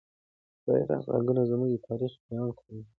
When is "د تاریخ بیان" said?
1.73-2.49